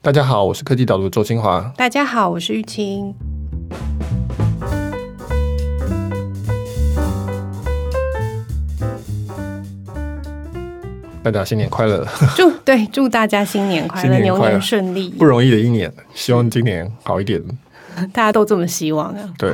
[0.00, 1.72] 大家好，我是科技导读周清华。
[1.76, 3.12] 大家好，我是玉清。
[11.20, 12.06] 大家新年快乐！
[12.36, 15.08] 祝对，祝大家新年快乐，年牛年顺利。
[15.18, 17.42] 不容易的一年，希望今年好一点。
[18.12, 19.34] 大家都这么希望啊。
[19.36, 19.52] 对，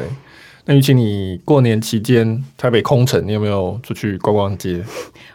[0.66, 4.84] 那玉清，你过年期间台北空城，你有没有出去逛逛街？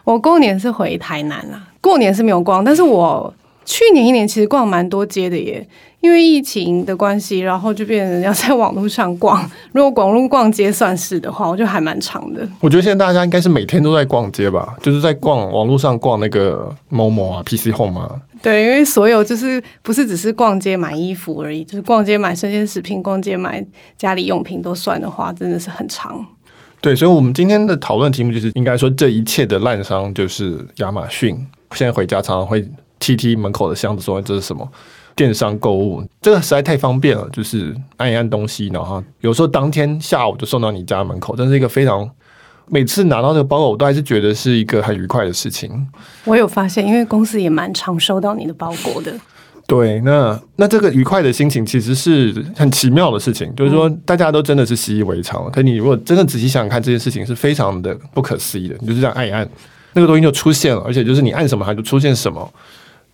[0.03, 3.33] 我过年是回台南啦，过年是没有逛，但是我。
[3.65, 5.67] 去年一年其实逛蛮多街的耶，
[6.01, 9.47] 因为疫情的关系，然后就变成要在网络上逛。
[9.73, 12.47] 如果网络逛街算是的话，我觉得还蛮长的。
[12.61, 18.19] 我觉得现在大家应该是每天都在逛街吧，就是在逛网络上逛那个 Momo 啊、PC Home 啊。
[18.41, 23.63] 对，因为所有就是不是只是逛街买衣服而已，就是逛街买生鲜食品、逛街买
[23.97, 26.25] 家里用品都算的话，真的是很长。
[26.81, 31.37] 对，所以我们今天的讨论题目就是，应该说这一切的烂商就是亚马逊。
[31.73, 32.65] 现在回家常常会。
[32.99, 34.69] 踢踢门口的箱子，说这是什么
[35.15, 36.03] 电商购物？
[36.21, 42.09] 这个实在太方便了，就是按一按东西，然后有时候当天下午就送到你家门口，这是一个非常
[42.67, 45.87] 每次拿到这个包裹，我都还是觉得是一个很愉快的事情。
[46.25, 49.13] 我有发现，因为公司也蛮常收到你的包裹的。
[49.67, 55.47] 对，那那这个愉快的心情其实是很奇妙的事情，就是说大家都真的是习以为常。
[55.51, 58.75] 可你如果真的仔细想想看，这件事情是非常的不可思议的。
[58.79, 59.47] 你就是这样按一按，
[59.93, 62.51] 那个东西就出现了，而且就是你按什么，它就出现什么。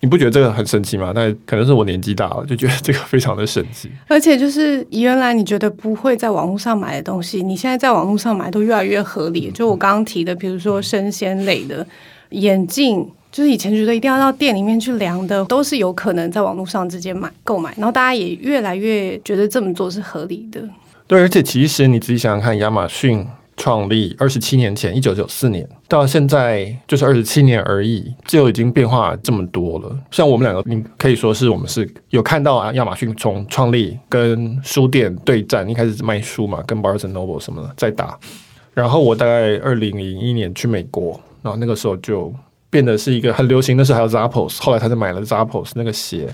[0.00, 1.10] 你不觉得这个很神奇吗？
[1.14, 3.90] 但可能是我年纪大了，就觉得这个非常的神奇。
[4.06, 9.50] 而且就是原来你觉得不会在网络上买的东西，你现在在网络上买都越来越合理。
[9.50, 11.84] 就我刚刚提的，比如说生鲜类的
[12.30, 17.72] 眼镜，就是以前觉得一定要到店里面去量的，都是有可能在网络上直接买购买。
[17.76, 20.62] 然后大家也越来越觉得这么做是合理的。
[21.06, 23.26] 对，而且其实你仔细想想看，亚马逊。
[23.56, 29.98] 创立二十七年前，一九九四年到现在就是二十七年而已，就已经变化这么多了。
[30.10, 38.18] 像我们两个，你可以说是我们是有看到啊，亚马逊从创立跟书店对战，一开始卖书嘛，跟 Barnes and Noble 什么的在打。
[38.74, 42.32] 然后我大概二零零一年去美国，然后那个时候就
[42.68, 46.28] 变得是一个很流行的是还有 Zappos，后来他就买了 Zappos 那个鞋。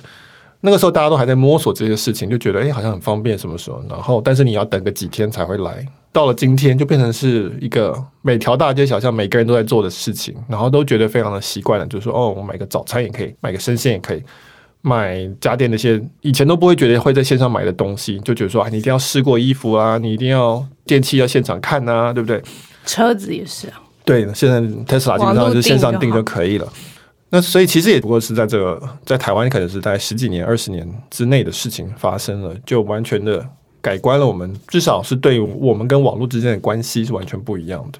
[0.60, 5.86] 那个时候大家都还在摸索这些事情，就觉得诶好像很方便什么时候，然后但是你要等个几天才会来。
[6.12, 14.22] 到了今天，就变成是一个每条大街小巷每个人都在做的事情，然后都觉得非常的习惯了，就是说，哦，我买个早餐也可以，买个生鲜也可以，
[14.82, 22.42] 买家电那些以前都不会觉得会在线上买的东西，就觉得说，啊，你一定要试过衣服啊，你一定要电器要现场看啊，对不对？
[22.84, 23.80] 车子也是啊。
[24.04, 26.70] 对，现在 Tesla 基本上就是线上订就可以了。
[27.30, 33.48] 那所以其实也不过是在这个在台湾，可能是在十几年、二十年之内的事情发生了，就完全的。
[33.82, 37.98] 改观了，我们至少是对我们跟网络之间的关系是完全不一样的。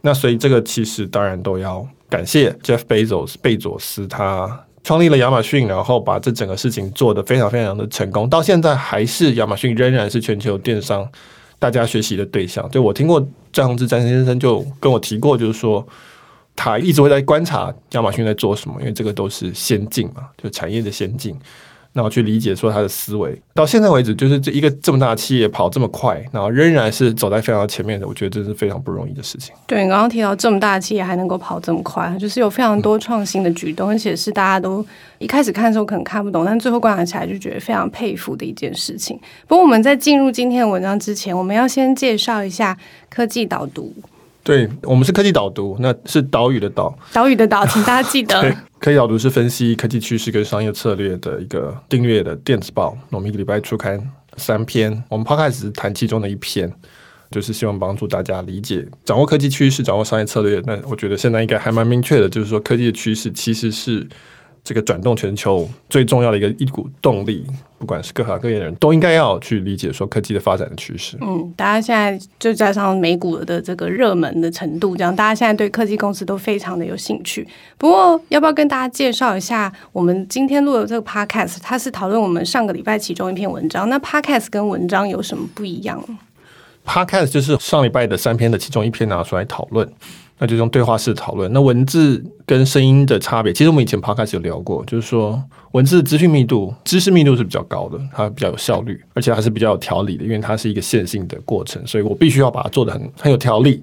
[0.00, 11.08] 那所以这个其实当然都要感谢 Jeff Bezos 贝佐斯，他创立了亚马逊，然后把这整个事情做得非常非常的成功，到现在还是亚马逊仍然是全球电商
[11.58, 12.70] 大家学习的对象。
[12.70, 15.84] 就我听过詹宏志詹先生就跟我提过，就是说
[16.54, 21.34] 他一直会在观察亚马逊在做什么，因为这个都是先进嘛，就产业的先进。
[21.94, 29.54] 然后去理解说他的思维，到现在为止，就是这一个这么大的企业跑这么快，然后仍然是走在非常前面的，我觉得这是非常不容易的事情。
[29.66, 34.84] 对，你刚刚提到这么大的企业还能够跑这么快，就是有非常多创新的举动，而且是大家都
[35.18, 39.16] 一开始看的时候可能看不懂，但最后观察起来就觉得非常佩服的一件事情。
[39.46, 42.76] 不过我们在进入今天的文章之前，我们要先介绍一下
[43.08, 43.94] 科技导读。
[44.44, 48.40] 对，我们是科技导读，那是岛屿的岛，岛屿的岛，请大家记得。
[48.78, 53.98] 科技导读是分析科技趋势跟商业策略的一个订阅的电子报，我们一个礼拜出刊
[54.36, 56.70] 三篇，我们 Podcast 只是谈其中的一篇，
[57.30, 60.62] 就是希望帮助大家理解、掌握科技趋势、掌握商业策略。
[60.66, 64.06] 那我觉得现在应该还蛮明确的，就是说科技的趋势其实是。
[64.64, 67.46] 这个转动全球最重要的一个一股动力，
[67.78, 71.18] 不管是各行各业的人都应该要去理解说科技的发展的趋势。
[71.20, 77.46] 嗯，大家现在就加上美股的这个热门的程度，这样大家现在对科技公司都非常的有兴趣。
[77.76, 81.58] 不过，要不要跟大家介绍一下我们今天录的这个 podcast？
[81.62, 83.90] 它是讨论我们上个礼拜其中一篇文章。
[83.90, 86.02] 那 podcast 跟文章有什么不一样
[86.86, 89.86] ？podcast 就是上礼拜的三篇的其中一篇拿出来讨论。
[90.38, 91.52] 那就用对话式讨论。
[91.52, 95.42] 那文字跟声音的差别，其实我们以前 podcast 有聊过，就是说
[95.72, 103.82] 文字的资讯密度、知识密度是比较高的，它比较有效率，而且还是比较有条理的，因为它是一个线性的过程，所以我必须要把它做得很很有条理。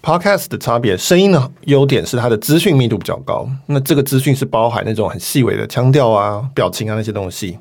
[0.00, 7.58] podcast 的差别，声音的优点是它的资讯密度比较高，那这个资讯是包含那种很细微的腔调啊、表情啊那些东西，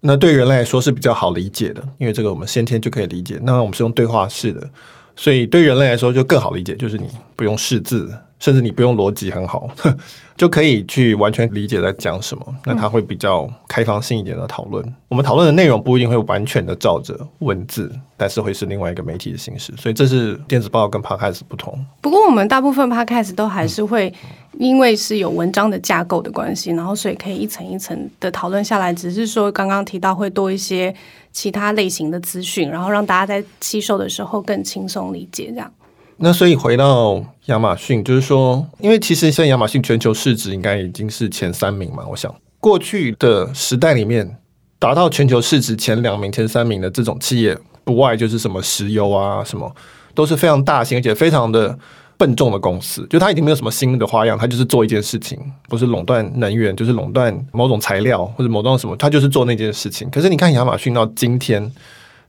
[0.00, 3.40] 那对人类来说是比较好理解的，因为这个我们先天就可以理解。
[3.42, 4.68] 那我们是用对话式的。
[5.16, 9.68] 所以对人类来说就更好理解，就是你不用识字，甚至你不用逻辑很好，
[10.36, 12.44] 就可以去完全理解在讲什么。
[12.64, 14.84] 那它会比较开放性一点的讨论。
[14.84, 19.72] 嗯、我们讨论的内容不一定会完全的照着文字，但是会是另外一个媒体的形式。
[19.76, 21.78] 所以这是电子报跟 Podcast 不同。
[22.00, 24.12] 不过我们大部分 Podcast 都还是会
[24.58, 28.92] 因为是有文章的架构的关系，然后所以可以一层一层的讨论下来。
[28.92, 30.94] 只是说刚刚提到会多一些
[31.34, 35.70] 其他类型的资讯，然后让大家在吸收的时候更轻松理解这样。
[36.16, 42.06] 那所以回到亚马逊，就是说，因为其实现在亚马逊全球市值应该已经是前三名嘛。
[42.08, 44.38] 我想过去的时代里面，
[44.78, 49.74] 达到全球市值前两名、前三名的这种企业，不外就是什么石油啊，什么
[50.14, 51.76] 都是非常大型而且非常的
[52.16, 53.06] 笨重的公司。
[53.08, 55.38] 就它已经没有什么新的花样，它就是做一件事情，
[55.68, 60.08] 不是垄断能源，就是垄断某种材料或者某种什么，它就是做那件事情。
[60.10, 61.72] 可是你看亚马逊到今天，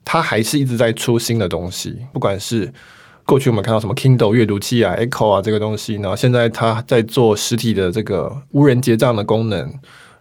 [0.03, 2.71] 它还是一直在出新的东西，不管是。
[3.27, 9.67] 过去我们看到什么 Kindle 阅读器啊、Echo 啊这个东西，然后现在他在做实体的这个无人结账的功能，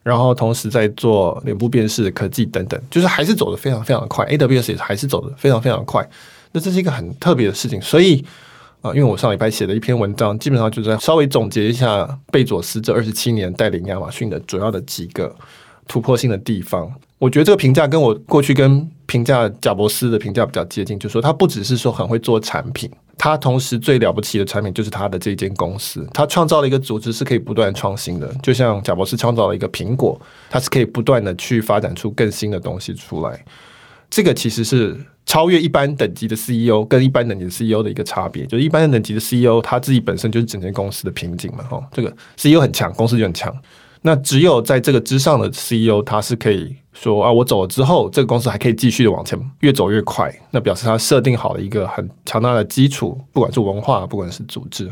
[0.03, 4.25] 然后同时在做脸部辨识的科技等等，就是还是走得非常非常的快。
[4.29, 6.09] AWS 也还是走得非常非常的快，
[6.53, 7.79] 那这是一个很特别的事情。
[7.83, 8.25] 所以
[8.85, 15.35] 啊、因为我上礼拜写了一篇文章，基本上就是在稍微总结一下贝佐斯这二十七年带领亚马逊的主要的几个
[15.89, 16.93] 突破性的地方。
[17.19, 30.21] 我觉得这个评价跟我过去跟评价贾伯斯的评价比较接近，就是说他不只是说很会做产品，他同时最了不起的产品就是他的这间公司，他创造了一个组织是可以不断创新的，就像贾伯斯创造了一个苹果，
[30.51, 33.43] 它是可以不断的去发展出更新的东西出来。
[34.11, 34.95] 这个其实是
[35.27, 43.55] 超越一般等级的 CEO 跟一般等级的 CEO 的一个差别，就是一般等级的 CEO 他自己本身就是整间公司的瓶颈嘛，哈，这个 CEO 很强，公司就很强。
[44.03, 50.31] 那只有在这个之上的 CEO，他是可以说啊，我走了之后，这个公司还可以继续的往前越走越快。
[50.51, 54.91] 那表示他设定好了一个很强大的基础，不管是文化，不管是组织。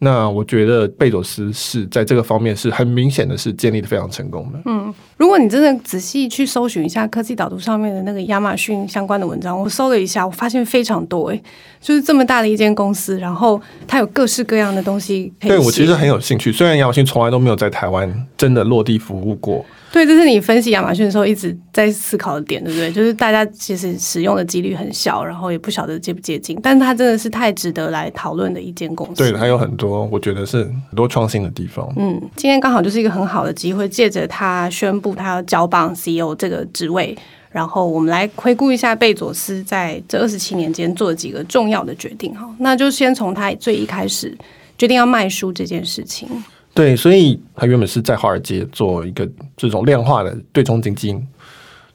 [0.00, 4.60] 那我觉得贝佐斯是在这个方面是很明显的是建立的非常成功的。
[4.66, 11.42] 嗯，如果你真的仔细去搜寻一下科技导读上面的那个亚马逊相关的文章，我搜了一下，我发现非常多诶，
[11.80, 15.32] 就是这么大的一间公司，然后它有各式各样的东西。
[15.40, 19.66] 对，我其实很有兴趣，虽然亚马逊从来都没有在台湾真的落地服务过。
[19.90, 22.92] 对，这是你分析亚马逊的时候一直在思考的点，对不对？
[22.92, 29.14] 就是大家其实使用的几率很小，然后也不晓得接不接近，但是它真的是太值得来讨论的一间公司。
[29.14, 31.90] 对，它有很多，我觉得是很多创新的地方。
[31.96, 37.16] 嗯，今天刚好就是一个很好的机会，借着他宣布他要交棒 CEO 这个职位，
[37.50, 42.34] 然后我们来回顾一下贝佐斯在这二十七年间做的几个重要的决定。
[42.34, 44.36] 哈，那就先从他最一开始
[44.76, 46.28] 决定要卖书这件事情。
[46.78, 51.20] 对，所以他原本是在华尔街做一个这种量化的对冲基金。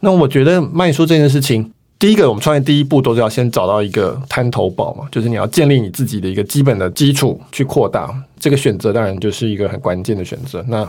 [0.01, 8.13] 那我觉得卖书这件事情，第一个我们创业第一步都是要先找到一个滩头宝嘛，就是你要建立你自己的一个基本的基础去扩大。
[8.38, 10.62] 这个选择当然就是一个很关键的选择。
[10.68, 10.86] 那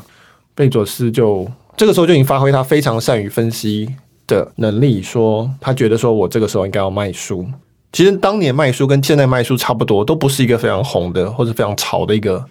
[0.56, 3.88] 贝佐斯就这个时候就已经发挥他非常善于分析
[4.26, 7.46] 的能力，说他觉得说我这个时候应该要卖书。
[7.92, 12.44] 其实当年卖书跟现在卖书差不多，都不是一个非常红的或者非常潮的一个。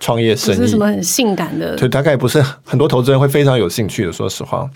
[0.00, 1.76] 创业生意是什么很性感的？
[1.76, 4.10] 对，大概不是很多投资人会非常有兴趣的。
[4.10, 4.68] 说实话，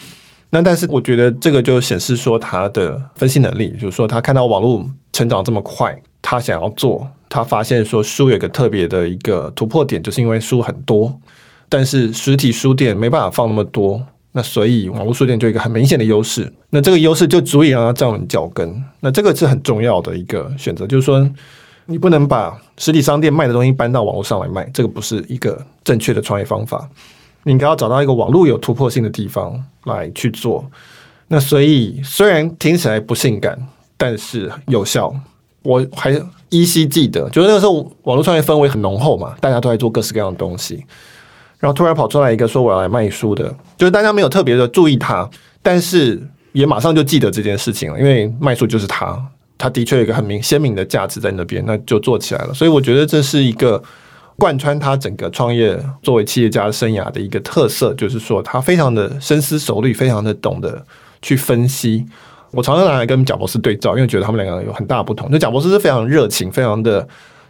[0.51, 11.19] 那但是我觉得这个就显示说他的分析能力，就是说他看到网络成长这么快，他想要做，他发现说书有个特别的一个突破点，就是因为书很多，
[11.69, 14.01] 但是实体书店没办法放那么多，
[14.33, 18.85] 那所以网络书店就有一个很明显的优势，那这个优势就足以让他站稳脚跟。
[19.01, 21.29] 那这个是很重要的一个选择，就是说。
[21.87, 26.89] 你不能把实体商店卖的东西搬到网络上来卖，这个不是一个正确的创业方法。
[27.43, 30.65] 你应该要找到一个网络有突破性的地方来去做。
[31.29, 33.59] 那所以虽然听起来不性感，
[33.97, 35.15] 但是有效。
[35.63, 36.15] 我还
[36.51, 40.85] 依稀记得，就是那个时候网络创业氛围很浓厚嘛，大家都在做各式各样的东西。
[41.59, 45.27] 然后突然跑出来一个说我要来卖书的，就是大家没有特别的注意他，
[45.63, 46.23] 但是
[46.53, 49.19] 也马上就记得这件事情了，因为卖书就是他。
[49.57, 52.53] 他的确有一个很明鲜明的价值在那边，那就做起来了。
[52.53, 53.83] 所以我觉得这是一个
[54.37, 60.85] 贯穿他整个创业作为企业家生涯的一个特色，就是说他非常的深思熟虑，非常的懂得
[61.23, 62.05] 去分析。
[62.51, 65.31] 我常常拿来跟贾博士对照，因为觉得他们两个有很大不同。
[65.31, 67.07] 就贾博士是非常热情、非常的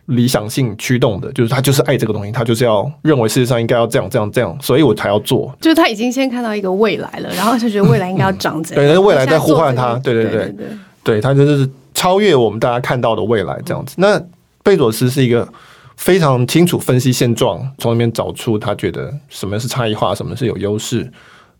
[0.07, 5.55] 理想性驱动的，就是他就是爱这个东西，他就是要认为世界上应该要这样、这样、这样，所以我才要做。
[5.61, 8.85] 就是他已经先看到一个未来了，然后就觉得未来应该要长这样。
[8.85, 9.95] 对，那未来在呼唤他。
[9.97, 10.67] 对对对对，
[11.03, 11.67] 对他就是。
[11.95, 13.95] 超越我们大家看到的未来，这样子。
[13.99, 14.21] 那
[14.63, 15.49] 贝佐斯是一个
[15.97, 21.11] 非常清楚分析现状，从里面找出他觉得什么是差异化，什么是有优势，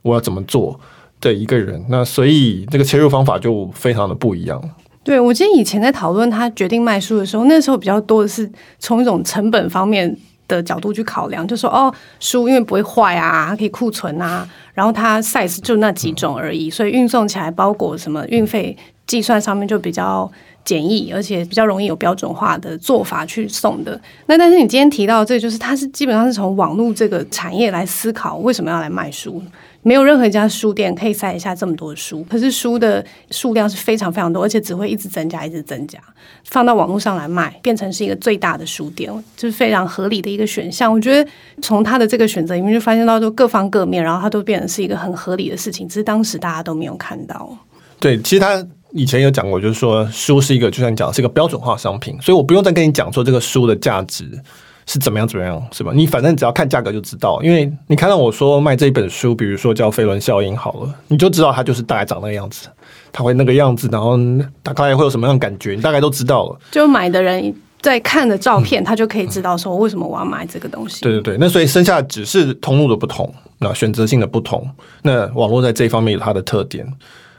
[0.03, 0.79] 我要怎么做
[1.21, 1.83] 的一个人。
[1.89, 4.61] 那所以这个切入方法就非常的不一样。
[5.03, 10.17] 对，我记得以前在讨论他决定卖书的时候，那时候比较多的是从一种成本方面
[10.49, 18.75] 的角度去考量，就说哦，书因为不会坏啊，它可以库存啊，然后它 size 就那几种而已，所以运送起来包裹什么运费
[19.07, 20.31] 计算上面就比较
[20.65, 24.01] 简易，而且比较容易有标准化的做法去送的。
[24.27, 29.43] 那但是你今天提到这，就是它是基本上是从网络这个产业来思考为什么要来卖书。
[29.87, 35.99] 没有任何一家书店可以塞得下这么多书，可是书的数量是非常非常多，而且只会一直增加，一直增加。
[36.47, 40.91] 放到网络上来卖，变成是一个最大的书店，就是非常合理的一个选项。
[40.91, 41.31] 我觉得
[41.61, 47.55] 从他的这个选择里面就发现到，就各方各面，然后它都变成是一个很合理的事情，只是当时大家都没有看到。
[48.01, 54.41] 对，其实他以前有讲过，就是说书是一个，就像你讲，是一个标准化商品，所以我不用再跟你讲说这个书的价值。
[54.87, 55.27] 是怎么样？
[55.27, 55.67] 怎么样？
[55.73, 55.93] 是吧？
[55.95, 62.69] 你反正只要看价格就知道，因为你看到我说卖这一本书，比如说叫《飞轮效应》好了，你就知道它就是大概长那个样子，
[63.11, 64.19] 它会那个样子，然后
[64.63, 66.59] 大概会有什么样的感觉，你大概都知道了。
[66.71, 71.01] 就买的人在看的照片，他就可以知道说为什么我要买这个东西。
[71.01, 74.69] 对对对，那所以剩下只是通路的不同，那选择性的不同，
[75.01, 76.87] 那网络在这一方面有它的特点。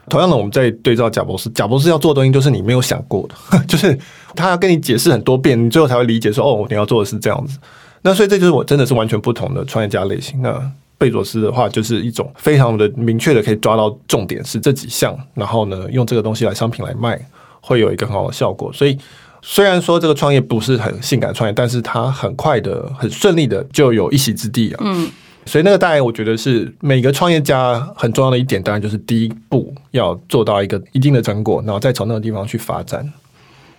[0.08, 3.98] 同样的，我们在对照贾博士，贾博士要做的东西就是你没有想过的， 就是
[4.34, 7.58] 他要跟你解释很多遍，你最后才会理解说，哦，你要做的是这样子。
[8.02, 10.40] 那所以这就是我真的是完全不同的创业家类型。
[10.40, 17.20] 那贝佐斯的话就是一种非常的明确的可以抓到重点是这几项，然后呢，用这个东西来商品来卖，
[17.60, 18.72] 会有一个很好的效果。
[18.72, 18.96] 所以
[19.42, 24.82] 虽然说这个创业不是很性感创业，但是他很快的、很顺利的就有一席之地啊。
[24.84, 25.10] 嗯。
[25.46, 33.10] 所以那个大概我觉得是每个创业家很重要的一点，当然就是第一步要做到一个一定的成果，然后再从那个地方去发展。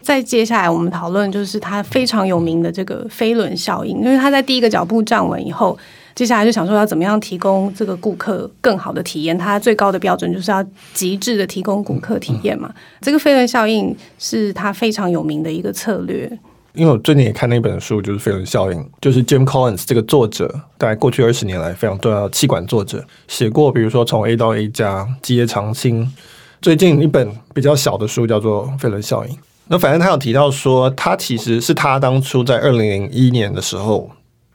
[0.02, 5.78] 再接下来我们讨论就是他非常有名的这个飞轮效应，因为他在第一个脚步站稳以后，
[6.16, 12.74] 接下来就想说要怎么样提供这个顾客更好的体验，他最高的标准就是要极致的提供顾客体验嘛。
[13.02, 16.32] 这个飞轮效应是他非常有名的一个策略。
[16.78, 26.10] 因为我最近也看那本书，就是《飞轮效应》，就是 Jim Collins 这个作者，在过去二十年来非常重要的企管作者，写过，比如说从 A 到 A 加、基业长青。
[26.62, 29.34] 最近一本比较小的书叫做《飞轮效应》。
[29.68, 34.10] 那反正他有提到说，他其实是他当初在二零零一年的时候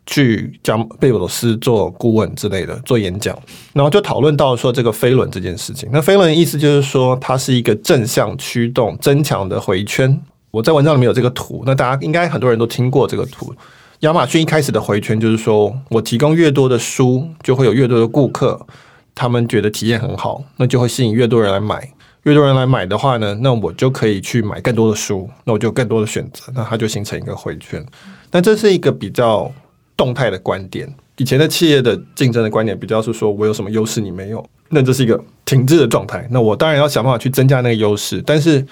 [0.07, 3.37] 去讲贝佐斯做顾问之类的，做演讲，
[3.73, 5.88] 然后就讨论到说这个飞轮这件事情。
[5.93, 10.21] 那飞轮的意思就是说，它是一个正向驱动、增强的回圈。
[10.52, 13.54] 我在文章里面有这个图，那大家应该很多人都听过这个图。
[14.00, 18.66] 亚马逊一开始的回圈就是说，我提供越多的书，就会有越多的顾客，
[19.14, 21.90] 他们觉得体验很好，那就会吸引越多人来买。
[22.25, 27.82] 越多人来买的话呢，那我就可以去买更多的书，那我就有更多的选择，那它就形成一个回圈。
[28.28, 29.50] 但这是一个比较
[29.97, 30.87] 动态的观点。
[31.16, 36.28] 以前的企业的竞争的观点比较是说我有什么优势你没有，那这是一个停滞的状态。
[36.30, 38.66] 那我当然要想办法去增加那个优势，但是。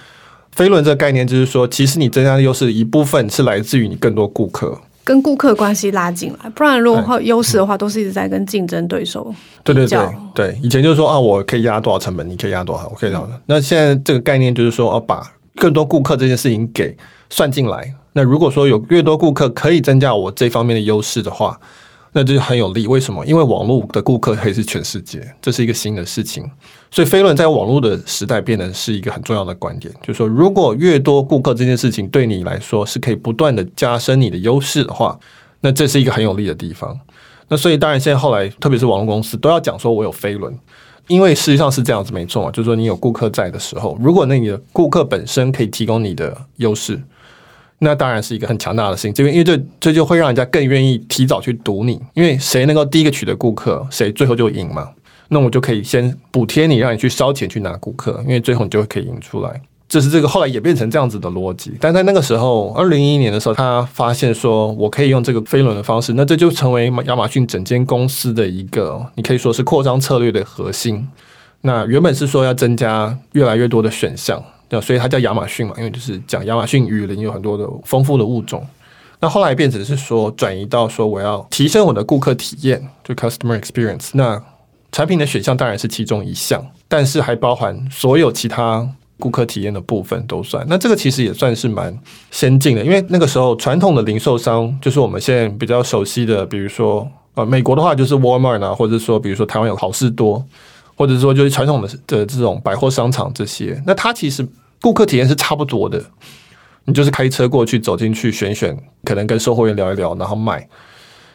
[0.53, 6.51] 飞轮这个概念就是说，其实你增加的优势一部分是来自于你更多顾客，跟顾客关系拉进来。
[6.51, 9.35] 不然如果优势的话，都是一直在跟竞争对手。
[9.65, 9.99] 对对对
[10.35, 13.41] 对，以前就是说啊，我可以压多少成本，你可以压多少，我可以这样的。
[13.47, 15.23] 那现在这个概念就是说，哦，把
[15.57, 16.97] 更多顾客这件事情给
[17.29, 17.95] 算进来。
[18.13, 21.59] 那如果说有越多顾客可以增加我这方面的优势的话。
[22.13, 23.25] 那就很有利，为什么？
[23.25, 26.45] 因为网络的顾客可以是全世界，这是一个新的事情。
[26.91, 35.19] 所以飞轮在网络的时代变得是一个很重要的观点，就是说，如果越多顾客这件事情对你来说是可以不断的加深你的优势的话，
[35.61, 36.99] 那这是一个很有利的地方。
[37.49, 40.53] 那所以当然现在后来，特别是网络公司都要讲说我有飞轮，
[41.07, 47.01] 因为实际上是这样子没错啊，就是说你有顾客在的时候，如果那你的顾客本身可以提供你的优势。
[47.83, 54.87] 那当然是一个很强大的事情，这边因为这这就会让人家更愿意提早去赌你，因为谁能够第一个取得顾客，谁最后就赢嘛。
[55.33, 59.61] 那我就可以先补贴你，让你去烧钱去拿顾客，因为最后你就可以赢出来。
[59.89, 61.73] 这是这个后来演变成这样子的逻辑。
[61.81, 71.09] 但在那个时候，二零一一年的时候，他发现说我可以用这个飞轮的方式，那这就成为亚马逊整间公司的一个，你可以说是扩张策略的核心。
[71.63, 74.41] 那原本是说要增加越来越多的选项。
[74.69, 78.65] 对，所以它叫亚马逊嘛，因为就是讲亚马逊雨林有很多的丰富的物种。
[79.19, 84.11] 那后来变成是说转移到说我要提升我的顾客体验，就 customer experience。
[84.15, 84.41] 那
[84.93, 90.65] 产品的选项当然是其中一项，但是还包含所有其他顾客体验的部分都算。
[90.69, 91.97] 那这个其实也算是蛮
[92.31, 100.45] 先进的，因为那个时候传统的零售商就是我们现在比较熟悉的，比如说呃美国的话就是 Walmart 啊，或者说比如说台湾有好事多。
[100.97, 104.47] 或者说，就是传统的的这种百货商场这些，那它其实
[104.83, 105.99] 顾客体验是差不多的。
[106.85, 110.69] 你就是开车过去，走进去选选，可能跟售货员聊一聊，然后卖。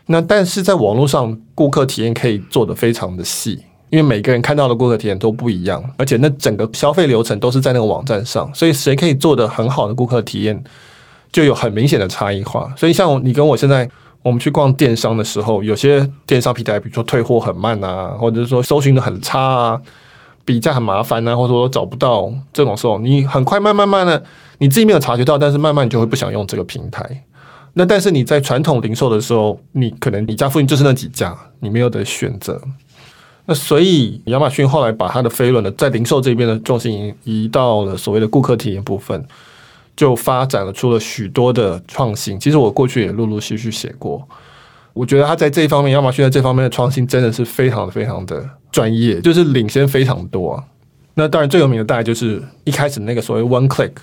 [0.07, 3.59] 那但是在网络上，顾客体验可以做得非常的细，
[3.89, 10.63] 因为每个人看到的顾客体验都不一样，而且那整个消费流程都是在那个网站上，所以谁可以做得很好的顾客体验，
[11.31, 12.73] 就有很明显的差异化。
[12.77, 13.89] 所以像你跟我现在。
[14.25, 19.79] 我们去逛电商的时候，有些电商平台，比如说退货很慢啊，或者是说搜寻的很差啊，
[20.43, 24.23] 比价很麻烦啊，或者说找不到这种时候，你很快慢慢慢的，
[24.57, 27.07] 你自己没有察觉到，但是慢慢你就会不想用这个平台。
[27.75, 32.59] 那但是你在传统零售的时候，你可能你家附近就是那几家，你没有得选择。
[33.45, 39.23] 那所以亚马逊后来把它的飞轮的在零售这边的重心移到了所谓的顾客体验部分。
[39.97, 42.37] 就发展了出了许多的创新。
[42.37, 44.21] 其实我过去也陆陆续续写过，
[44.91, 50.61] 我觉得他在这一方面，亚马逊在这方面的创新真的是非常非常的专业，就是领先非常多。
[51.13, 53.93] 那当然最有名的大概就是一开始那个所谓 One Click，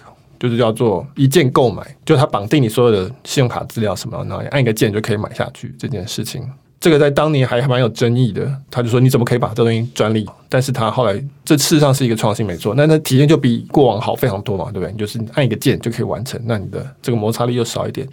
[0.43, 6.43] 就是叫做一键购买，就它绑定你所有的信用卡资料什么，然后按一个键就可以买下去这件事情。
[6.81, 10.29] 这个在当年还还蛮有争议的，他就说你怎么可以把这东西专利？
[10.49, 14.93] 但是他后来这事实上是一个创新没错，那那体验就比过往好非常多嘛，对不对？
[14.95, 18.05] 就是按一个键就可以完成，那你的这个摩擦力又少一点。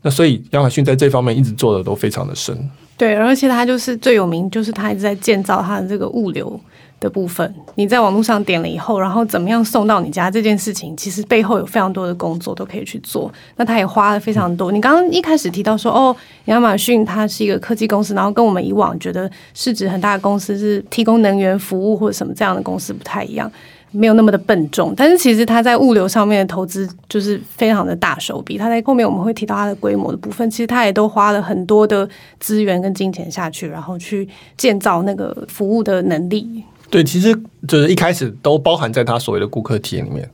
[0.00, 2.58] 那所以亚马逊在这方面一直做的都非常的深。
[2.96, 6.58] 对，而且他就是最有名，就是他一直在建造他的这个物流。
[6.98, 13.30] 的部分，你在网络上点了以后，然后怎么样送到你家这件事情，其实背后有非常多的工作都可以去做。
[13.56, 14.72] 那他也花了非常多。
[14.72, 23.50] 你刚刚一开始提到说，哦，亚马逊它是一个科技公司，然后跟我们以往觉得市值很大的公司是提供能源服务或者什么这样的公司不太一样，
[23.90, 24.94] 没有那么的笨重。
[24.96, 28.56] 但是其实它在物流上面的投资就是非常的大手笔。
[28.56, 32.08] 它在后面我们会提到它的规模的部分，其实它也都花了很多的
[32.40, 34.26] 资源跟金钱下去，然后去
[34.56, 36.64] 建造那个服务的能力。
[36.88, 40.28] 对，其实就是一开始都包含在他所谓的顾客体验里面。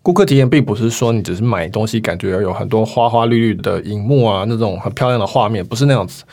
[0.00, 6.24] 顾客体验并不是说你只是买东西，感觉要有很多花花绿绿的荧幕啊，那种很漂亮的画面，不是那样子。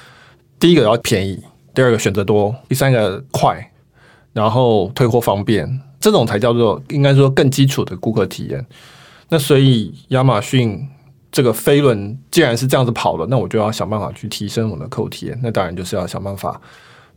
[0.60, 1.40] 第一个要便宜，
[1.74, 3.72] 第二个选择多，第三个快，
[4.34, 8.66] 然后退货方便，这种才叫做应该说更基础的顾客体验。
[9.30, 10.88] 那所以亚马逊
[11.32, 15.40] 这个飞轮既然是这样子跑了，那我就要想办法去提升我的客户体验。
[15.44, 16.60] 那当然就是要想办法。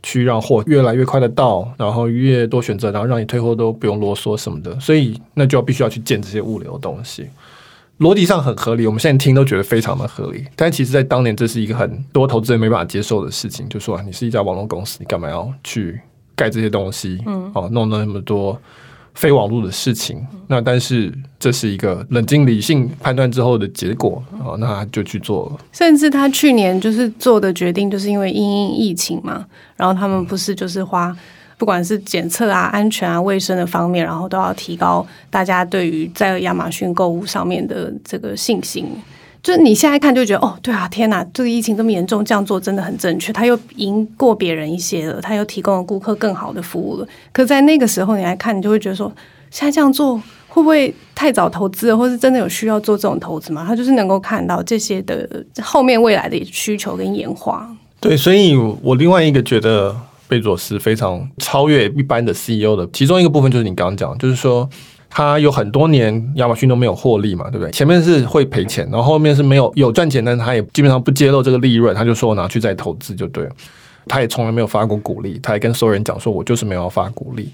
[0.03, 7.29] 去让货越来越快的到，然后越多选择，然后让你退货都不用啰嗦什么的，所以那就要必须要去建这些物流的东西，
[8.01, 16.01] 逻辑上很合理，我们现在听都觉得非常的合理，但其实在当年这是一个很多投资人没办法接受的事情，就说你是一家网络公司，你干嘛要去
[16.35, 17.23] 盖这些东西？
[17.27, 18.61] 嗯，哦，弄了那么多。
[19.15, 25.65] 非网络的事情，那但是这是一个冷静理性判断之后的结果啊，那就去做了。
[25.73, 29.45] 甚至他去年就是做的决定，就是因为因疫情嘛，
[29.77, 31.15] 然后他们不是就是花
[31.59, 38.87] 不管是检测啊、安全啊、卫生的方面，然后都要提高大家对于在亚马逊购物上面的这个信心。
[39.43, 43.33] 就是你现在看就觉得哦，对啊，天哪，这个疫情这么严重，这样做真的很正确。
[43.33, 47.09] 他又赢过别人一些了，他又提供了顾客更好的服务了。
[47.33, 49.13] 可在那个时候你来看，你就会觉得说，
[49.51, 53.65] 现在这样做会不会太早投资了，或是真的有需要做这种投资吗？
[53.67, 55.29] 他就是能够看到这些的
[55.61, 57.69] 后面未来的需求跟演化。
[57.99, 59.97] 对，所以我另外一个觉得
[60.29, 64.71] 贝佐斯非常超越一般的 CEO 的其中一个部分，就是你刚刚讲，就是说。
[65.15, 67.71] 他有很多年亚马逊都没有获利嘛，对不对？
[67.71, 73.51] 前面是会赔钱，然后后面是没有有赚钱，但是他也基本上不揭露这个利润，他就说我拿去再投资就对了。
[74.09, 77.53] 他也从来没有发过股利，他也跟所有人讲说，我就是没有发股利。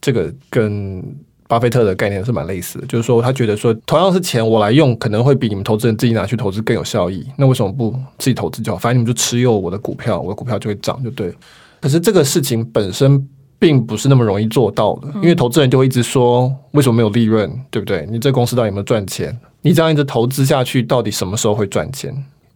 [0.00, 1.02] 这个跟
[1.48, 7.26] 巴菲特的概念是蛮类似的，就是说他觉得说同样是钱我来用，可能会比你们投资人自己拿去投资更有效益。
[7.36, 8.78] 那为什么不自己投资就好？
[8.78, 11.34] 反正你们就持有我的股票，我的股票就会涨就对了。
[11.80, 13.28] 可是这个事情本身。
[13.58, 18.06] 并不是那么容易做到的，因为投资人就会一直说，为什么没有利润，对不对？
[18.10, 19.36] 你这公司到底有没有赚钱？
[19.62, 22.14] 你这样一直投资下去，到底什么时候会赚钱？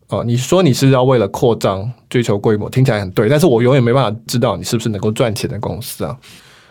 [0.09, 6.17] 哦，你说你是要为了扩张、追求规模，听起来很对，但是我永远没办法知道你是不是能够赚钱的公司啊。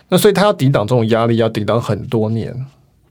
[0.10, 2.56] 那所以他要抵挡这种压力，要抵挡很多年。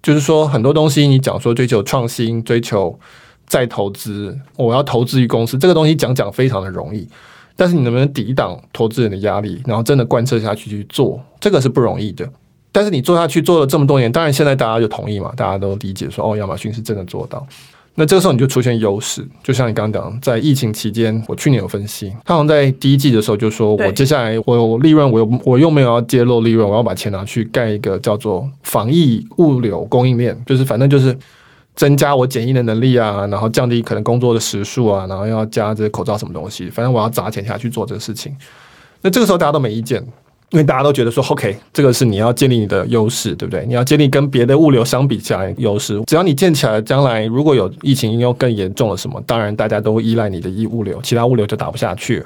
[0.03, 2.99] 就是说，很多东西你讲说追求创新、追求
[3.47, 7.07] 再投资，我要投资于公司，这个东西讲讲非常的容易。
[7.61, 12.27] 但是你能不能抵挡投资人的压力，然后真的贯彻下去去做，这个是不容易的。
[12.73, 17.47] 但是你做下去做了这么多年，当然现在大家就同意嘛，大家都理解说，哦，亚马逊是真的做到。
[17.97, 31.15] 那这个时候你就出现优势，就像你刚刚讲，在疫情期间，我去年有分析，他好像在第一季的时候就说，我接下来我有利润，我又我又没有要揭露利润，我要把钱拿去盖一个叫做防疫物流供应链，就是反正就是。
[31.77, 38.37] 增加我检疫的能力啊，然后降低可能工作的时数啊，然后要加这些口罩什么东西，反正我要砸钱下去做这个事情。
[39.01, 39.99] 那这个时候大家都没意见，
[40.51, 43.65] 因为大家都觉得说，OK，这个是你要建立你的优势，对不对？
[43.67, 52.23] 你要建立跟别的物流相比起来优势，只要你建起来，将来如果有疫情又更严重了什么，当然大家都会依赖你的物流，其他物流就打不下去。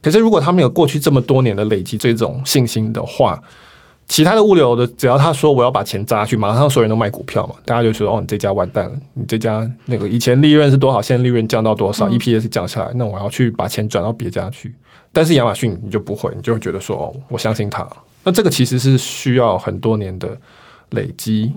[0.00, 3.42] 可是如果他们有过去这么多年的累积这种信心的话，
[4.12, 14.74] 其他的物流的，只要他说我要把钱砸去，马上所有人都卖股票嘛，大家就说哦，你这家完蛋了，你这家那个以前利润是多少，现在利润降到多少，EPS 降下来，那我要去把钱转到别家去。
[15.14, 17.88] 但是亚马逊你就不会，你就会觉得说哦，我相信他。
[18.22, 20.28] 那这个其实是需要很多年的
[20.90, 21.50] 累积。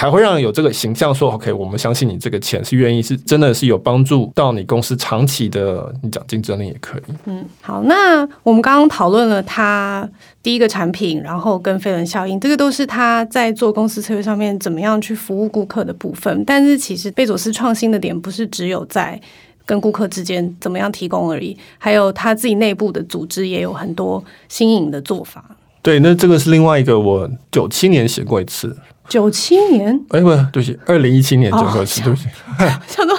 [0.00, 7.02] 才会让有这个形象，说 OK，我们相信你这个钱是愿意，是真的是有帮助到你公司长期的，你讲竞争力也可以。
[7.26, 10.08] 嗯，好，那我们刚刚讨论了他
[10.42, 16.42] 第一个产品，然后跟飞轮效应，这个都是他在做公司策略上面怎么样去服务顾客的部分。
[16.46, 19.20] 但是其实贝佐斯创新的点不是只有在
[19.66, 25.44] 跟顾客之间怎么样提供而已，还有他自己内部的组织也有很多新颖的做法。
[25.82, 28.76] 对，那这个是另外一个，我九七年写过一次。
[29.08, 29.88] 九七年？
[30.10, 32.28] 哎，不，对不起，二零一七年写过一次，对不起。
[32.86, 33.18] 想说，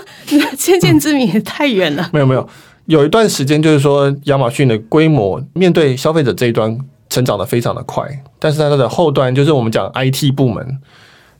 [0.57, 2.09] 先见之明也太远了。
[2.13, 2.47] 没有没有，
[2.85, 6.77] 有一段时间就是说，亚马逊的规模面对消费者这一端
[7.09, 8.07] 成长的非常的快，
[8.39, 10.77] 但是它的后端就是我们讲 IT 部门，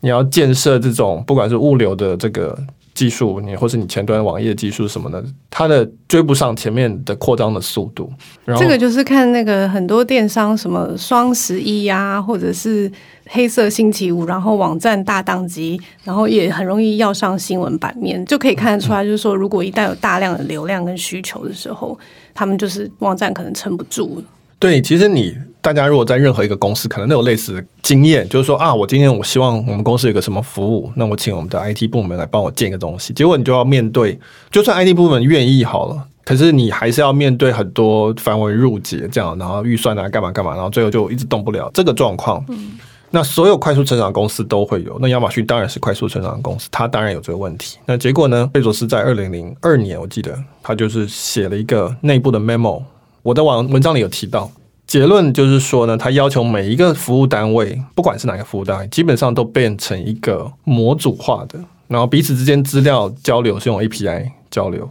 [0.01, 2.57] 你要建设这种不管是物流的这个。
[3.01, 8.07] 技术，你或是你前端网页技术什么的，它的追不上前面的扩张的速度。
[8.45, 12.91] 然后这个就是看那个很多电商什么双十一呀，或者是
[13.29, 21.97] 黑色星期五，然后网站大宕机，然后也很容易要上新闻版面，就可以看得出来，就是说如果一旦有大量的流量跟需求的时候，
[22.35, 24.23] 他们就是网站可能撑不住。
[24.59, 34.19] 对，其实你大家如果在任何一个公司，可能都有类似的经验，就是说啊，我今天我希望我们公司有个什么服务，那我请我们的 IT 部门来帮我建一个东西，结果你就要面对，
[34.49, 42.43] 就算 IT 部门愿意好了，可是你还是要面对很多繁文缛节这样，然后预算啊干嘛干嘛，然后最后就一直动不了这个状况。
[42.49, 42.71] 嗯，
[43.11, 47.77] 那所有快速成长公司都会有，那亚马逊当然是快速成长的公司，它当然有这个问题。
[47.85, 48.49] 那结果呢？
[48.51, 52.81] 贝佐斯在二零零二年，我记得他就是写了一个内部的 memo。
[53.21, 54.49] 我在网文章里有提到，
[54.91, 64.89] 结论就是说呢，他要求每一个服务单位，不管是哪个服务单位，基本上都变成一个模组化的，然后彼此之间资料交流是用 API 交流，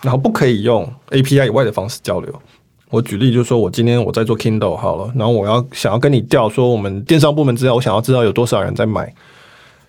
[0.00, 2.32] 然后不可以用 API 以外的方式交流。
[2.88, 9.12] 我举例就是说，我今天我在做 Kindle 好了，然后我要想要跟你调说我们电商部门资料，我想要知道有多少人在买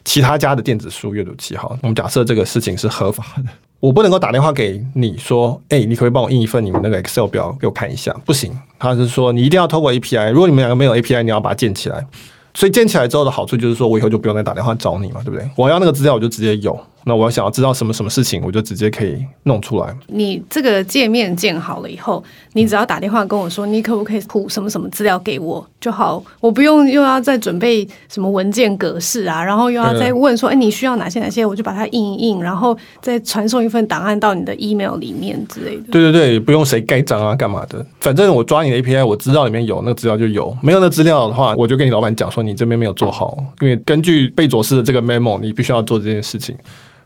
[0.03, 3.43] 其他家的电子书阅读器，好，我们假设这个事情是合法的。
[3.79, 8.15] 我不能够打电话给你说，哎、你可不可以帮我印一份你们那个 Excel 表给我看一下？
[8.25, 10.31] 不行，他是说你一定要透过 API。
[10.31, 12.05] 如果你们两个没有 API，你要把它建起来。
[12.53, 15.49] 所以建起来之后的好处就是说，我以后就不用再打电话找你嘛，对不对？
[15.55, 16.77] 我要那个资料，我就直接有。
[17.05, 19.95] 那我要想要知道什么什么事情，我就直接可以弄出来。
[20.07, 35.83] 你这个界面建好了以后，你只要打电话跟我说，你可不可以铺什么什么资料给我就好，我不用又要再准备什么文件格式啊，然后又要再问说，哎，你需要哪些哪些，我就把它印一印，然后再传送一份档案到你的 email 里面之类的。
[35.91, 37.85] 对对对，不用谁盖章啊，干嘛的？
[37.99, 46.55] 反正我抓你的 API，我知道里面有那个资料就有，没有那资料的话，我就跟你老板讲说，你这边没有做好，因为根据贝佐斯的这个 memo，你必须要做这件事情。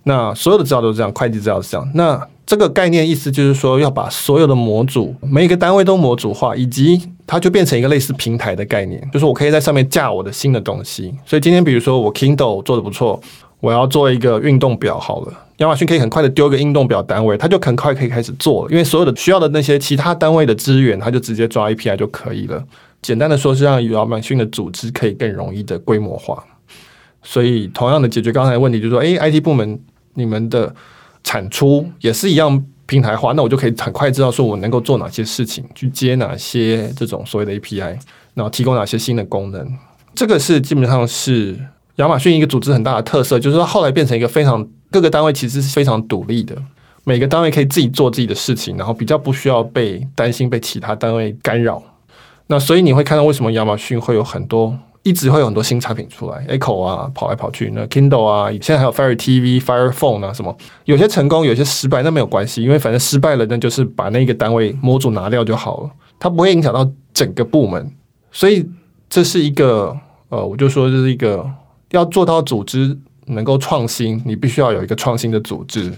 [0.08, 1.92] 那所有的资料都是这样，会计资料是这样。
[1.94, 11.14] 那这个概念意思就是说，要把所有的模组，每一个单位都模组化，以及它就变成一个类似平台的概念，就是我可以在上面架我的新的东西。
[11.26, 13.20] 所以今天比如说我 Kindle 做的不错，
[13.60, 22.64] 我要做一个运动表好了，亚马逊可以很快的丢个运动表单位，它就很快可以开始做了，因为所有的需要的那些其他单位的资源，它就直接抓 API 就可以了。
[23.02, 26.42] 简单的说，是让亚马逊的组织可以更容易的规模化。
[27.22, 29.78] 所以同样的解决刚才的问题，就是说，诶，IT 部门。
[30.18, 30.74] 你们的
[31.24, 37.98] 产出也是一样平台化，那我就可以很快知道说我能够做哪些事情，去接哪些这种所谓的 API，
[38.34, 39.78] 然后提供哪些新的功能。
[40.16, 41.56] 这个是基本上是
[41.98, 46.56] 亚马逊一个组织很大的特色，就是说后来变成一个非常各个单位其实是非常独立的，
[47.04, 51.84] 每个单位可以自己做自己的事情，然后比较不需要被担心被其他单位干扰。
[52.48, 54.78] 那所以你会看到为什么亚马逊会有很多。
[55.08, 67.90] 一直会有很多新产品出来，Echo 啊，跑来跑去，那 Kindle 啊，现在还有 Fire TV、Fire Phone 啊，什么有些成功，有些失败，那没有关系，因为反正失败了，那就是把那个单位模组拿掉就好了，它不会影响到整个部门。
[68.34, 68.70] 所以
[69.10, 69.96] 这是一个
[70.28, 71.50] 呃，我就说这是一个
[71.92, 75.90] 要做到组织能够创新，你必须要有一个创新的组织。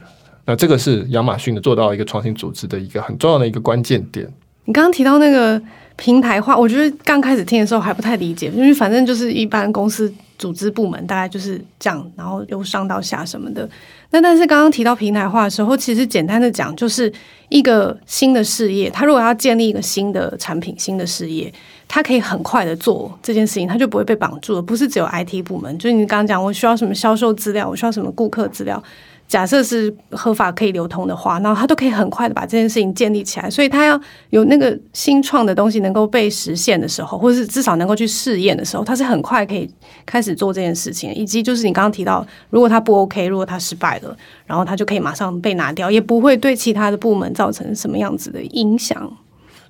[0.45, 4.31] 那这个是亚马逊的做到一个创新组织的一个很重要的一个关键点。
[4.65, 5.61] 你刚刚提到那个。
[6.01, 13.69] 平台化，我觉得刚开始听的时候还不太理解，因为反正就是一般公司组织部门大概就是这样，然后由上到下什么的。
[14.11, 17.11] 那但是刚刚提到平台化的时候，其实简单的讲，就是
[17.49, 21.53] 一个新的事业，它如果要建立一个新的产品、新的事业，
[21.85, 24.61] 它可以很快的做这件事情，它就不会被绑住了。
[24.61, 28.81] 不是只有 IT 部门，就是你刚刚讲，我需要什么销售资料，我需要什么顾客资料。
[29.29, 33.47] 假设是合法可以流通的话，那他都可以很快的把这件事情建立起来。
[33.47, 39.69] 所以他要有那个新创的东西能够被实现的时候，或是至少能够去试验的时候，他是很快可以
[40.03, 41.13] 开始做这件事情。
[41.13, 49.15] 以及就是你刚刚提到，如果他不 OK，如果他失败了，然后他就可以马上被拿掉，也不会对其他的部门造成什么样子的影响。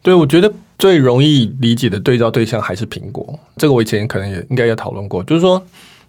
[0.02, 3.38] 对，我觉得最容易理解的对照对象还是苹果。
[3.58, 5.62] 这个我以前可能也应该也讨论过，就是说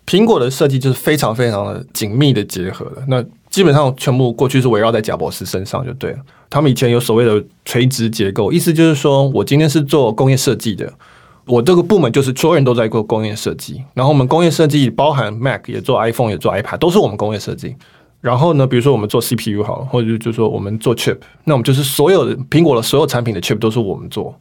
[0.06, 3.02] 苹果的设计就是非常非常的紧密的结合的。
[3.08, 6.18] 那基本上全部过去是围绕在贾博士身上就对了。
[6.48, 10.92] 他们以前有所谓的垂直结构，意思就是说我今天是做工业设计的，
[11.46, 13.82] 我这个部门就是所有人都在做工业设计。
[13.94, 17.76] 然后我们工业设计包含 Mac 也做 iPhone 也做 iPad，都是我们工业设计。
[18.20, 24.38] 然后呢，比如说我们做 CPU 好了，或者就是说我们做 chip，那我们就是所有的苹果的所有产品的 chip 都是我们做。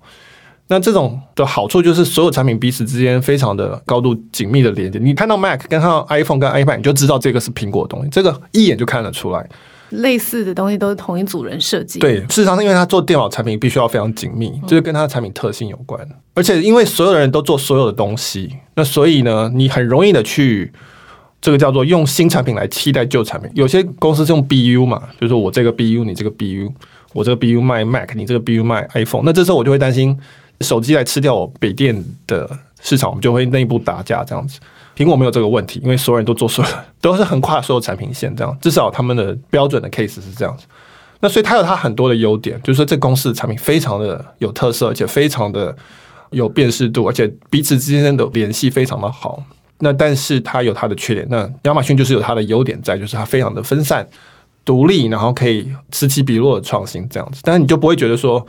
[0.69, 4.99] 那这种的好处就是所有产品彼此之间非常的高度紧密的连接。
[4.99, 9.49] 你看到 Mac 跟看到 iPhone 跟 iPad，你就知道这个是苹果的东西，这个一眼就看得出来。
[9.89, 11.99] 类似的东西都是同一组人设计。
[11.99, 15.99] 对，事实上是因为他做电脑产品必须要非常紧密，就是跟他的产品特性有关。
[16.35, 20.71] 而且因为所有的人都做所有的东西，那所以呢，你很容易的去。
[21.41, 23.49] 这个叫做用新产品来替代旧产品。
[23.55, 26.69] 有些公司是用 BU 嘛，就是说我这个 BU，你这个 BU，
[27.13, 29.21] 我这个 BU 卖 Mac，你这个 BU 卖 iPhone。
[29.23, 30.19] 那这时候我就会担心
[30.61, 32.49] 手机来吃掉我笔电的
[32.81, 34.59] 市场，我们就会内部打架这样子。
[34.95, 38.57] 苹果没有这个问题，因为所有人都做所有， 都是横跨所有产品线这样。
[38.59, 40.65] 至少他们的标准的 case 是这样子。
[41.21, 45.75] 那所以它有它很多的优点，就是说这公司的产品非常的有特色，而且非常的
[46.31, 49.41] 有辨识度，而且彼此之间的联系非常的好。
[49.79, 54.05] 那但是它有它的缺点，那亚马逊就是有它的优点在，就是它非常的分散、
[54.65, 57.41] 独立，然后可以此起彼落的创新这样子。
[57.43, 58.45] 但是你就不会觉得说，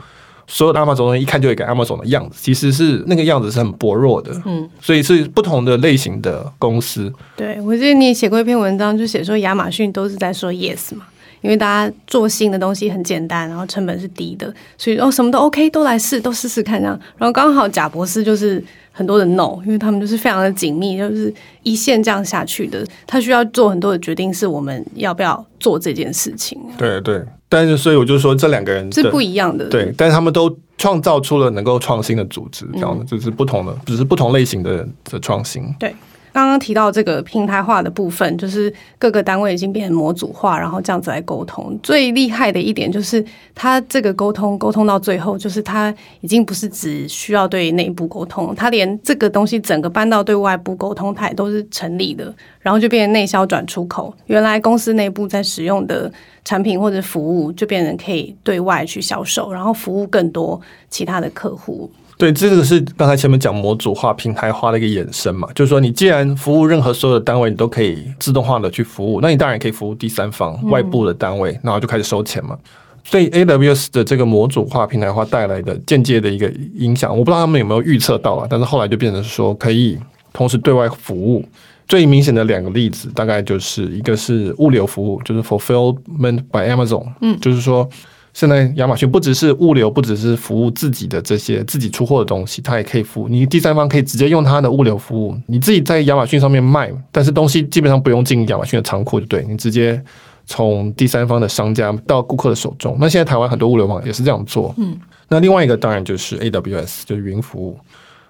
[0.47, 4.31] 所有的亚马逊人一看就会改亚马逊的样子，其实是那个样子是很薄弱的。
[4.45, 7.11] 嗯，所以是不同的类型的公司。
[7.35, 11.05] 对，我记得你写过一篇文章，就写说亚马逊都是在说 yes 嘛。
[11.41, 16.95] 因为大家做新的东西很简单，然后成本是低的，所以哦什么都 OK，都来试，都试试看这样。
[17.17, 22.85] 然后刚好贾博士就是很多的 no，因为他们就是非常的紧密，就是一线这样下去的。
[23.07, 26.61] 他需要做很多的决定，是我们要不要做这件事情。
[26.77, 29.67] 对对，但是所以我就说这两个人是不一样的。
[29.67, 35.63] 对，但是他们都创造出了能够创新的组织，这样的就是不同的，只是不同类型的的创新。
[35.77, 35.93] 对。
[36.33, 41.77] 刚刚提到这个平台化的部分，就是各个单位已经变成模组化，然后这样子来沟通。
[41.83, 52.33] 最厉害的一点就是，它这个沟通沟通到最后，就是它已经不是只需要对内部沟通，它连这个东西整个搬到对外部沟通，它也都是成立的。
[52.61, 56.11] 然后就变成内销转出口，原来公司内部在使用的
[56.45, 61.89] 产品或者服务，就变成可以对外去销售，然后服务更多其他的客户。
[62.21, 72.55] 对，这个是刚才前面讲模组化、平台化的一个衍生嘛，就是说你既然服务任何所有的单位，你都可以自动化的去服务，那你当然可以服务第三方、外部的单位，然后就开始收钱嘛。
[73.03, 79.97] 所以 AWS 的这个模组化、平台化带来的间接的一个影响，我不知道他们有没有预测到啊，但是后来就变成说可以
[80.31, 81.43] 同时对外服务。
[81.87, 87.89] 最明显的两个例子，大概就是一个是物流服务，就是 Fulfillment by Amazon，嗯，就是说。
[88.33, 95.37] 现在亚马逊不只是物流，不只是服务自己的这些自己出货的东西，它也可以服务你第三方，可以直接用它的物流服务。
[95.47, 100.01] 你自己在亚马逊上面卖，但是东西基本上不用进亚马逊的仓库，就对，你直接
[100.45, 102.95] 从第三方的商家到顾客的手中。
[103.01, 104.73] 那现在台湾很多物流网也是这样做。
[104.77, 107.77] 嗯，那另外一个当然就是 AWS，就是云服务。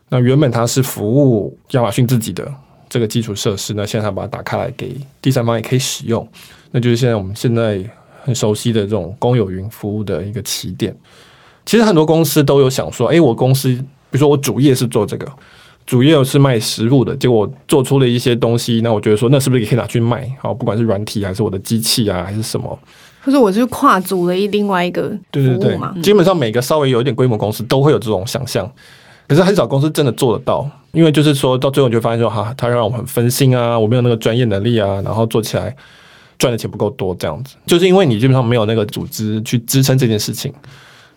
[0.10, 2.52] 那原本它是服务亚马逊自己的
[2.90, 6.28] 这个基础设施，那现在它把它打开来给第三方也可以使用。
[6.72, 7.88] 那就是现在我们现在。
[8.24, 10.96] 很熟悉的这种公有云服务的一个起点，
[11.66, 15.28] 其实很多公司都有想说，诶，我公司比如说我主业是做这个，
[15.86, 20.32] 主业是卖食物的，结果做出了一些东西，那我觉得说，那是不是也可以拿去卖？
[20.40, 22.78] 好，不管是软体还是我的机器啊，还是什么，
[23.24, 28.70] 可是我是跨组了一另外一个对对对，基本上每个稍微有一点规模公司都会有这种想象，
[29.28, 35.76] 可是很少公司真的做得到，因为就是说到最后你就发现说，哈，他让我们很分心啊，我没有那个专业能力啊，然后做起来。
[36.42, 40.52] 赚的钱不够多，这样子就是因为你基本上没有那个组织去支撑这件事情。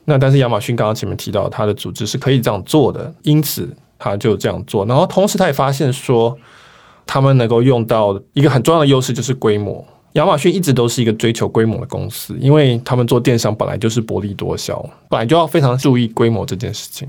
[0.04, 3.66] 那但是亚马逊刚刚前面提到，它的组织是可以这样做的，因此
[3.98, 4.84] 他就这样做。
[4.84, 6.37] 然后同时他也发现说，
[7.06, 9.82] 他们能够用到一个很重要的优势就是规模。
[10.12, 17.08] 亚马逊一直都是一个追求规模的公司，因为他们做电商本来就是薄利多销，本来就要非常注意规模这件事情。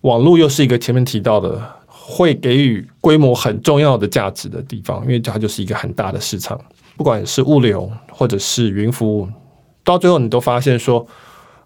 [0.00, 6.58] 网络又是一个前面提到的会给予规模很重要的价值的地方，因为它就是一个很大的市场。
[6.96, 9.28] 不管是物流或者是云服务，
[9.82, 11.06] 到最后你都发现说，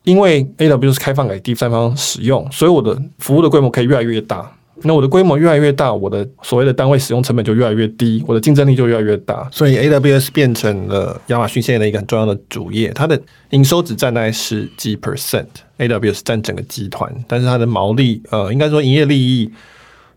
[0.05, 4.51] 因为 AWS 开放给第三方使用，所以我的服务的规模可以越来越大，
[4.83, 9.49] 那我的规模越来越大，我的所谓的单位使用成本就越来越低，我的竞争力就越来越大。
[9.51, 19.51] 所以 AWS 变成了亚马逊现在的一个很重要的主业，它的营收只占大概十几 percent，AWS 占整个集团，但是它的毛利，呃，应该说营业利益。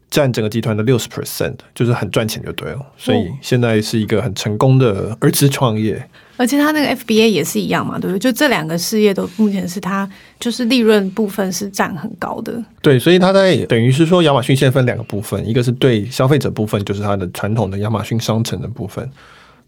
[0.09, 2.79] 占整个集团的六十 percent，就是很赚钱就对了。
[2.97, 6.07] 所以现在是一个很成功的儿子创业。
[6.37, 8.19] 而且他那个 FBA 也是一样嘛，对不对？
[8.19, 10.07] 就这两个事业都目前是他
[10.39, 12.63] 就是利润部分是占很高的。
[12.79, 19.03] 对，所以他在等于是说，亚马逊现在分两个部分，一个是对消费者部分，就是它的传统的亚马逊商城的部分；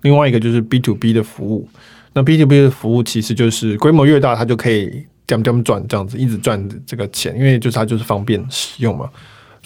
[0.02, 1.68] 另外一个就是 B to B 的服务。
[2.14, 9.10] 那 B to B 的服务其实就是规模越大，它就可以这样这样赚，这样子一直赚这个钱，因为就是它就是方便使用嘛。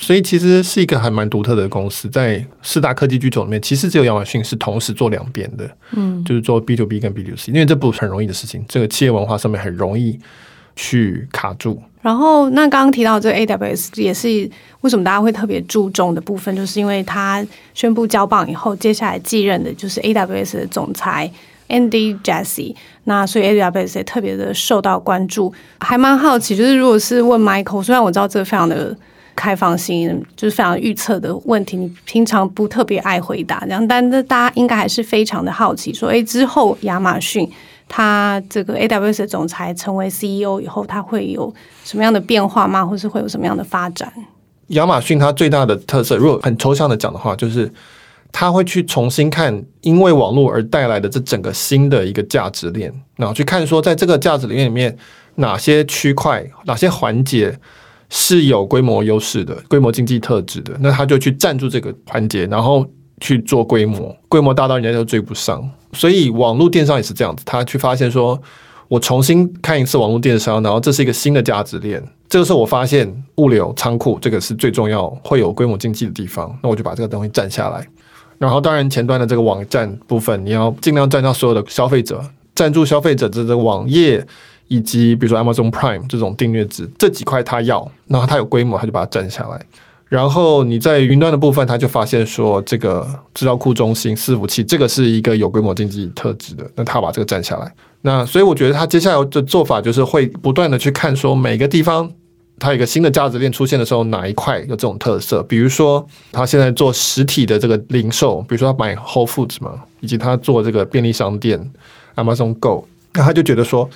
[0.03, 10.19] 所以其实是一个还蛮独特的公司，在四大科技巨头里面，其实只有亚马逊是同时做两边的，嗯，就是做 B to B 跟 B to C，因为这不是很容易的事情，这个企业文化上面很容易
[10.75, 11.81] 去卡住。
[12.01, 14.27] 然后，那刚刚提到这个 AWS 也是
[14.81, 21.31] 为什么大家会特别注重的部分，就是因为他宣布交棒以后，接下来继任的就是 AWS 的总裁
[21.69, 25.53] Andy Jassy，那所以 AWS 也特别的受到关注。
[25.79, 28.93] 还蛮好奇，就是如果是问 Michael，虽然我知道这个非常的。
[29.35, 37.49] 开放性就是非常预测的问题，你平常不特别爱回答这样，但是大家应该还是非常的好奇，说，诶，之后亚马逊
[37.89, 42.85] 它这个 AWS 的总裁成为 CEO 以后，它会有什么样的变化吗？
[42.85, 44.11] 或是会有什么样的发展？
[44.67, 47.71] 亚马逊它最大的特色，如果很抽象的讲的话，就是
[48.31, 54.95] 它会去重新看因为网络而带来的这整个新的一个价值链，然后去看说，在这个价值链里面，
[55.35, 57.57] 哪些区块、哪些环节。
[58.15, 62.85] 是有规模优势的，规模经济特质的，那他就去占住这个环节，然后
[63.19, 65.67] 去做规模，规模大到人家都追不上。
[65.93, 68.39] 所以网络电商也是这样子，他去发现说，
[68.87, 72.03] 我重新看一次网络电商，然后这是一个新的价值链。
[72.29, 77.83] 这个时候我发现物流仓库这个是最重要，会有规模经济的地方，那我就把这个东西占下来。
[78.37, 82.23] 然后当然前端的这个网站部分，你要尽量占到所有的消费者，
[82.53, 84.23] 占住消费者的这个网页。
[84.73, 89.61] 以及比如说 Amazon Prime 这种订阅制，这几块他要，然后他有规模，他就把它占下来。
[90.09, 97.71] 然后你在云端的部分，他就发现说，这个资料库中心、伺服器，这个是一个有规模经济特质的，那他把这个占下来。
[98.01, 102.09] 那所以我觉得他接下来的做法就是会不断的去看说，每个地方
[102.59, 105.43] 它有一个新的价值链出现的时候，哪一块有这种特色？
[105.43, 111.71] 比如说他现在做实体的这个零售，比如说他买 Whole Foods 嘛，以及他做这个便利商店
[112.15, 113.89] Amazon Go，那他就觉得说。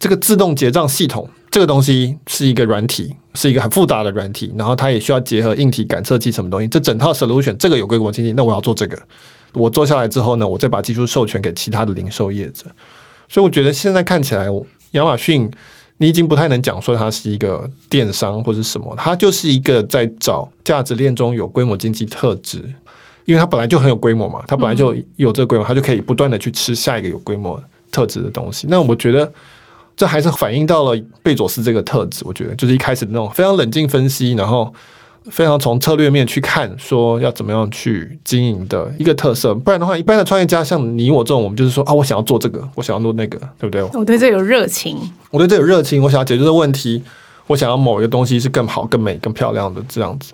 [0.00, 6.66] 这个自动结账系统，这个东西是一个软体，是一个很复杂的软体，然后它也需要结合硬体感测器什么东西。
[6.66, 8.98] 这整套 solution，这个有规模经济，那我要做这个。
[9.52, 12.64] 我做下来之后呢，我再把技术授权给其他的零售业者。
[13.28, 14.46] 所以我觉得现在看起来，
[14.92, 15.50] 亚马逊
[15.98, 22.64] 你已经不太能讲说它是一个电商或者什么，它就是一个在找价值链中有规模经济特质，
[23.26, 28.66] 因为它本来就很有规模嘛，它本来就有这个规模，它就可以不断的去吃下一个有规模特质的东西。
[28.70, 29.30] 那我觉得。
[30.00, 34.72] 这还是反映到了贝佐斯这个特质，我觉得就是一开始的那种非常冷静分析，然后
[35.24, 39.54] 非常从策略面去看，说要怎么样去经营的一个特色。
[39.54, 43.82] 不然的话，一般的创业家像你我这种，我们就是说啊，我想要做这个，我想要做那个，对不对？
[43.92, 44.96] 我对这有热情，
[45.30, 47.02] 我对这有热情，我想要解决这个问题，
[47.46, 50.32] 我想要某一个东西是更好、更美、更漂亮的这样子。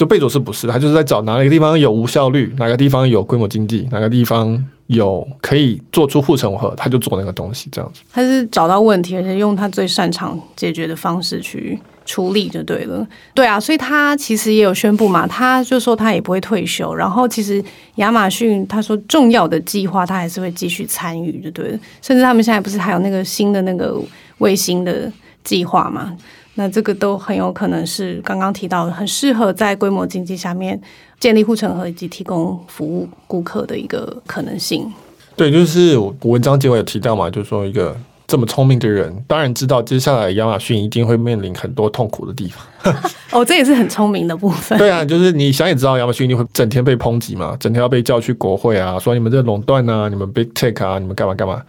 [0.00, 8.00] 就贝佐斯不是，他就是在找哪个地方有无效率，哪个地方有规模经济，哪个地方有可以做出护城河，他就做那个东西，这样子。
[8.10, 13.06] 他是找到问题，而且用他最擅长解决的方式去处理就对了。
[13.34, 16.94] 对啊，所以他其实也有宣布嘛，他就说他也不会退休。
[16.94, 17.62] 然后其实
[17.96, 21.78] 亚马逊他说重要的计划他还是会继续参与，就对了。
[22.00, 24.00] 甚至他们现在不是还有那个新的那个
[24.38, 25.12] 卫星的
[25.44, 26.16] 计划嘛？
[26.60, 30.78] 那这个都很有可能是刚刚提到的，很适合在规模经济下面
[31.18, 34.86] 建立护城河以及提供服务顾客的一个可能性。
[35.34, 37.96] 对，就是我文章结尾有提到嘛，就是说一个
[38.26, 42.94] 这么聪明的人，当然知道接下来亚马逊一定会面临很多痛苦的地方。
[43.32, 44.76] 哦，这也是很聪明的部分。
[44.76, 51.62] 对啊，就是你想也知道，亚马逊一定会整天被抨击嘛，整天要被叫去国会啊，说你们这垄断啊，你们 Big Tech 啊，你们干嘛干嘛。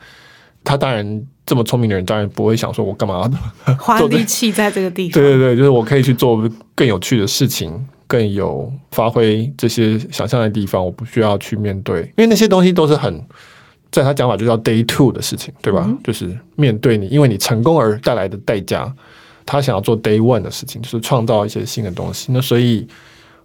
[0.65, 3.29] 他当然这么聪明的人，当然不会想说，我干嘛
[3.79, 5.21] 花力气在这个地方？
[5.21, 6.41] 对对对，就是我可以去做
[6.75, 7.73] 更有趣的事情，
[8.07, 13.21] 更有发挥这些想象的地方，我不需要去面对，因为那些东西都是很，
[13.91, 15.83] 在他讲法就叫 day two 的事情，对吧？
[15.87, 18.93] 嗯、就是面对你，因为你成功而带来的代价。
[19.45, 22.31] 他想要做 day one 的事情，就是创造一些新的东西。
[22.31, 22.87] 那所以。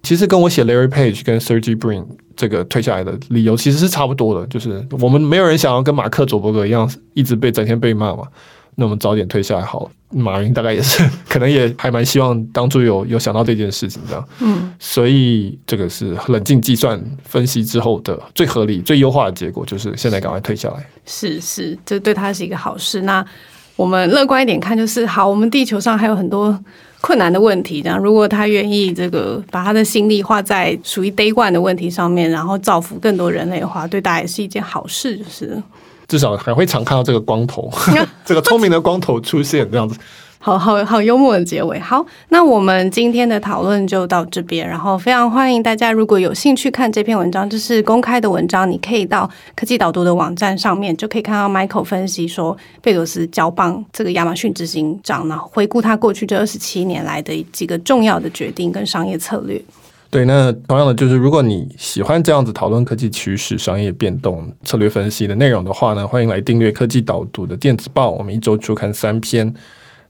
[0.06, 2.04] 其实跟我写 Larry Page 跟 Sergey Brin
[2.36, 8.22] 这个退下来的理由其实是差不多的，就是我们没有人想要跟马克·佐伯格一样一直被整天被骂嘛。
[8.76, 9.90] 那我们早点退下来好了。
[10.10, 14.28] 马云大概也是，可能也还蛮希望当初有有想到这件事情这样。
[14.38, 20.86] 嗯，所以这个是冷静计算分析之后的最合理、最优化的结果，就是现在赶快退下来。
[21.04, 23.02] 是是，这对他是一个好事。
[23.02, 23.26] 那
[23.74, 26.56] 我们乐观一点看，就是好，我们地球上还有很多
[27.06, 27.80] 困难的问题。
[27.80, 35.62] 这样，如果他愿意这个把他的心力花在属于 day one 的问题上面，然后造福更多人类的话，对大家也是一件好事，就是。
[36.08, 37.70] 至少还会常看到这个光头，
[38.26, 39.96] 这个聪明的光头出现这样子，
[40.38, 41.78] 好好好幽默的结尾。
[41.78, 59.60] 好，那我们今天的讨论就到这边，然后非常欢迎大家，如果有兴趣看这篇文章，这是公开的文章，你可以到科技导读的网站上面就可以看到 Michael 分析说贝佐斯交棒这个亚马逊执行长，然后回顾他过去这二十七年来的几个重要的决定跟商业策略。
[60.08, 68.10] 对，那同样的就是，如果你喜欢这样子讨论科技趋势、商业变动、策略分析的内容的话呢，欢迎来订阅科技导读的电子报。
[68.10, 69.52] 我们一周出刊三篇，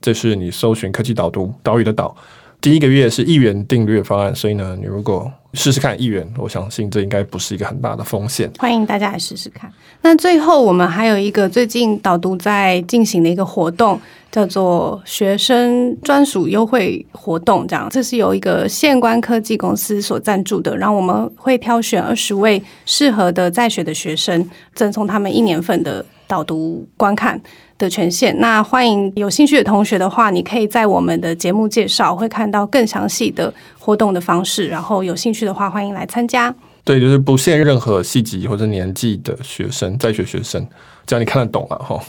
[0.01, 2.17] 这是你搜寻科技导读岛屿的岛。
[2.59, 8.51] 第一个月是一元订阅方案，所以呢，你如果试试看一元，我相信这应该不是一个很大的风险。
[8.59, 9.71] 欢迎大家来试试看。
[10.01, 14.01] 那最后，我们还有一个最近导读在进行的一个活动，
[14.33, 17.67] 叫做学生专属优惠活动。
[17.69, 27.41] 这样，这是由一个线观科技公司所赞助的，然后我们会挑选二十位适合的在学的学生，赠送他们一年份的导读观看
[27.79, 28.39] 的权限。
[28.39, 34.69] 那欢迎有兴趣的同学的话，你可以在我们的节目介绍会看到更详细的活动的方式。
[34.69, 36.55] 然后有兴趣的话，欢迎来参加。
[36.85, 40.65] 对，就是不限任何系级或者年纪的学生，在学学生，
[41.05, 42.01] 只要你看得懂了哈，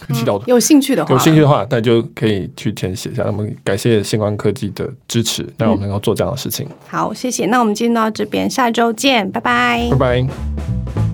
[0.46, 3.24] 有兴趣的话，有兴趣的话，那就可以去填写一下。
[3.26, 6.68] 那么感谢星光科技的支持，让我们能够做这样的事情。
[6.88, 7.48] 好，谢谢。
[7.48, 11.07] 那我们今天到这边，下周见，拜拜，拜拜。